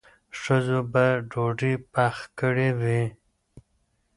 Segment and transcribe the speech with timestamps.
[0.39, 3.03] ښځو به ډوډۍ پخ کړې وي.